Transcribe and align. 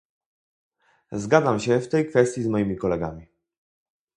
Zgadzam 1.11 1.59
się 1.59 1.79
w 1.79 1.89
tej 1.89 2.07
kwestii 2.09 2.43
z 2.43 2.47
moimi 2.47 2.75
kolegami 2.77 3.25